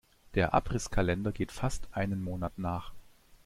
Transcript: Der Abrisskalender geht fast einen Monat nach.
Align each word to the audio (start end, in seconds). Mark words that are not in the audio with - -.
Der 0.33 0.55
Abrisskalender 0.55 1.31
geht 1.31 1.51
fast 1.51 1.87
einen 1.91 2.23
Monat 2.23 2.57
nach. 2.57 2.91